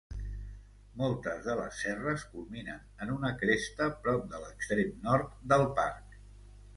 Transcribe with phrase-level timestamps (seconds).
[1.01, 6.17] Moltes de les serres culminen en una cresta prop de l'extrem nord del parc.